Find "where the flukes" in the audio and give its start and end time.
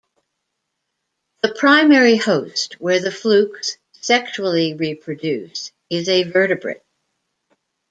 2.81-3.77